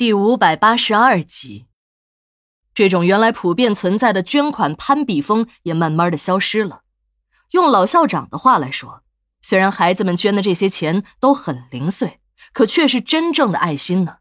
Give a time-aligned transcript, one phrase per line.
[0.00, 1.66] 第五百八十二集，
[2.72, 6.84] 这种原来普遍存在的捐款攀比风也慢慢的消失了。
[7.50, 9.02] 用老校长的话来说，
[9.42, 12.18] 虽然孩子们捐的这些钱都很零碎，
[12.54, 14.20] 可却是真正的爱心呢。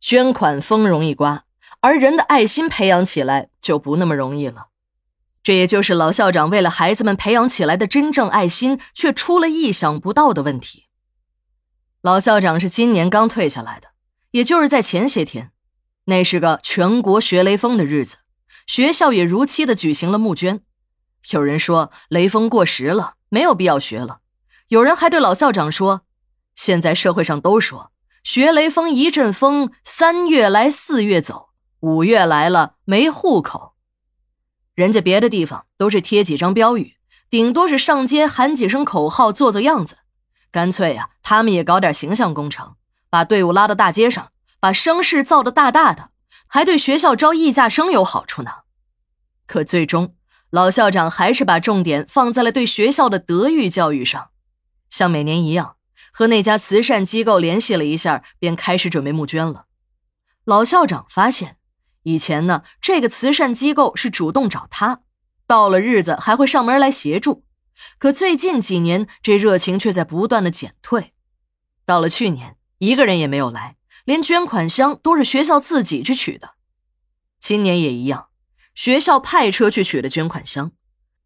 [0.00, 1.44] 捐款风容易刮，
[1.80, 4.68] 而人的爱心培养起来就不那么容易了。
[5.42, 10.86] 这也就是老校长为了孩子们培养起来的真正爱心，却出了意想不到的问题。
[12.00, 13.88] 老校长是今年刚退下来的。
[14.34, 15.52] 也就是在前些天，
[16.06, 18.16] 那是个全国学雷锋的日子，
[18.66, 20.60] 学校也如期的举行了募捐。
[21.30, 24.18] 有人说雷锋过时了，没有必要学了；
[24.66, 26.00] 有人还对老校长说
[26.56, 27.92] ：“现在社会上都说
[28.24, 33.74] 学雷锋一阵风，三月来四月走，五月来了没户口。
[34.74, 36.94] 人家别的地方都是贴几张标语，
[37.30, 39.98] 顶多是上街喊几声口号，做做样子。
[40.50, 42.74] 干脆呀，他们也搞点形象工程。”
[43.14, 46.10] 把队伍拉到大街上，把声势造得大大的，
[46.48, 48.50] 还对学校招艺价生有好处呢。
[49.46, 50.16] 可最终，
[50.50, 54.30] 老校长还是把重点放在了对学校的德育教育上。
[54.90, 55.76] 像每年一样，
[56.12, 59.66] 和那家慈善机构联系了一下，便开始准备募捐了。
[60.44, 61.58] 老校长发现，
[62.02, 65.02] 以前呢，这个慈善机构是主动找他，
[65.46, 67.44] 到了日子还会上门来协助。
[67.96, 71.12] 可最近几年，这热情却在不断的减退。
[71.86, 72.56] 到了去年。
[72.84, 76.50] 一个人也没有来，连捐款箱都是学校自己去取的。
[77.40, 78.28] 今年也一样，
[78.74, 80.72] 学校派车去取的捐款箱。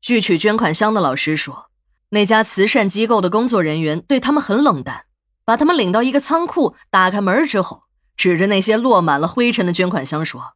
[0.00, 1.70] 据取捐款箱的老师说，
[2.10, 5.06] 那家慈善机构的工作人员对他们很冷淡，
[5.44, 7.84] 把他们领到一个仓库，打开门之后，
[8.16, 10.54] 指着那些落满了灰尘的捐款箱说：“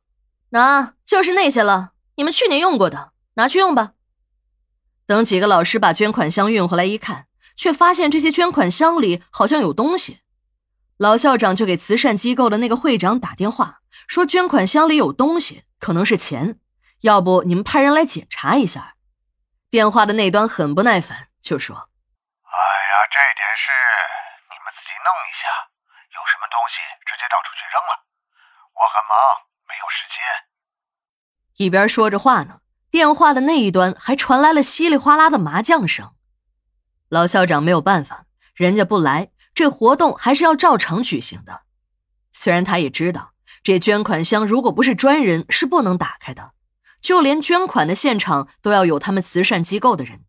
[0.51, 3.93] 那就是那些了，你们去年用过的，拿去用吧。”
[5.07, 10.19] 等几个老师把捐款箱运回来一看，却发现这些捐款箱里好像有东西。
[11.01, 16.61] 老校长就给慈善机构的那个会长打电话，说捐款箱里有东西，可能是钱，
[17.01, 18.97] 要不你们派人来检查一下。
[19.71, 21.75] 电话的那端很不耐烦，就说
[22.45, 23.73] ：“哎呀，这点事
[24.53, 25.49] 你们自己弄一下，
[26.13, 26.77] 有什么东西
[27.09, 28.05] 直接到处去扔了。
[28.77, 29.17] 我很忙，
[29.65, 30.21] 没有时间。”
[31.65, 32.61] 一边说着话呢，
[32.91, 36.13] 电话的那一端还传来了稀里哗啦的麻将声。
[37.09, 39.31] 老校长没有办法，人家不来。
[39.61, 41.65] 这活动还是要照常举行的，
[42.33, 46.53] 虽然他也知道这捐款箱如果不是专人是不能打开的，
[47.03, 50.21] 就连捐款的现场都要有他们慈善机构的人，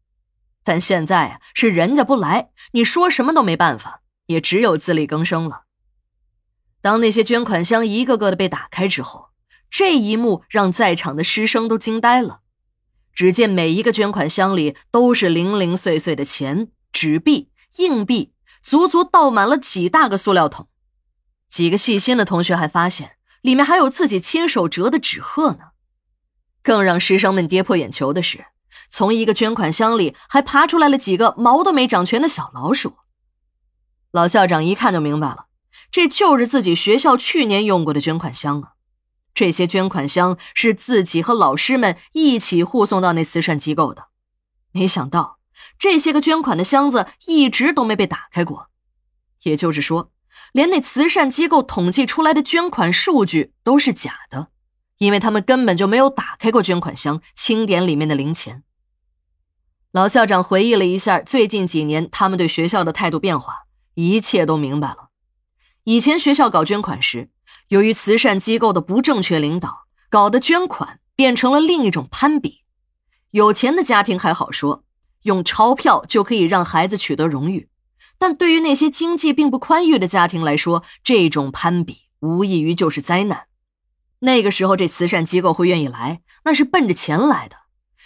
[0.66, 5.62] 但现在啊是人家不来，你说什么都没办法，也只有自力更生了。
[6.82, 9.30] 当那些捐款箱一个个的被打开之后，
[9.70, 12.42] 这一幕让在场的师生都惊呆了。
[13.14, 18.34] 只见每一个捐款箱里都是零零碎碎的钱、纸币、硬币。
[18.62, 20.68] 足足倒满了几大个塑料桶，
[21.50, 25.72] 几个细心的同学还发现里面还有自己亲手折的纸鹤呢。
[26.64, 28.46] 更让师生们跌破眼球的是，
[28.90, 32.98] 从一个捐款箱里还爬出来了几个毛都没长全的小老鼠。
[34.12, 35.48] 老校长一看就明白了，
[35.90, 38.74] 这就是自己学校去年用过的捐款箱啊！
[39.34, 44.10] 这些捐款箱是自己和老师们一起护送到那慈善机构的，
[44.72, 45.41] 没想到。
[45.82, 48.70] 这些个捐款的箱子一直都没被打开过，
[49.42, 50.12] 也就是说，
[50.52, 54.50] 连那慈善机构统计出来的捐款数据都是假的，
[55.00, 58.62] 因为他们根本就没有打开过捐款箱，清点里面的零钱。
[59.92, 63.64] 老校长回忆了一下最近几年他们对学校的态度变化，
[63.96, 65.10] 一切都明白了。
[65.86, 67.32] 以前学校搞捐款时，
[67.70, 72.62] 由于慈善机构的不正确领导，搞得捐款变成了另一种攀比。
[73.32, 74.84] 有钱的家庭还好说。
[75.24, 77.70] 用钞票就可以让孩子取得荣誉，
[78.18, 83.48] 但对于那些经济并不宽裕的家庭来说，这种攀比无异于就是灾难。
[84.20, 87.58] 那个时候，这慈善机构会愿意来，那是奔着钱来的。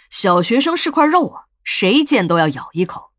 [0.08, 3.10] 小学生是块肉啊，谁见都要咬一口。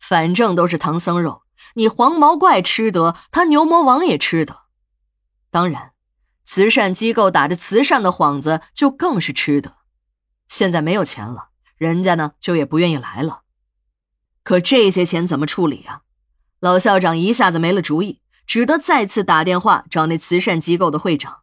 [0.00, 1.42] 反正都是唐僧肉，
[1.74, 4.62] 你黄毛怪吃得，他牛魔王也吃得。
[5.50, 5.92] 当然，
[6.42, 9.76] 慈善机构打着慈善的幌子，就更是吃的。
[10.48, 11.49] 现在没有钱了。
[11.80, 13.40] 人家呢，就也不愿意来了。
[14.42, 16.02] 可这些钱怎么处理啊？
[16.60, 21.38] 老校长一下子没了主意，只得再次打电话找那慈善机构的会长。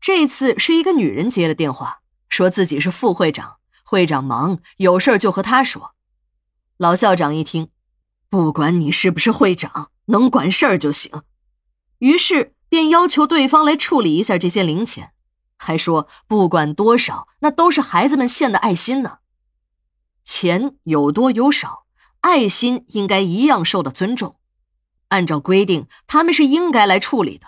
[0.00, 5.96] 这次是一个女人接了电话，说自己是副会长，会长忙，有事就和他说。
[6.76, 7.70] 老校长一听，
[8.30, 11.22] 不管你是不是会长，能管事儿就行。
[11.98, 15.10] 于是便要求对方来处理一下这些零钱，
[15.58, 19.18] 还说不管多少，那都是孩子们献的爱心呢。
[20.24, 21.84] 钱有多有少，
[22.20, 24.36] 爱心应该一样受到尊重。
[25.08, 27.46] 按照规定，他们是应该来处理的。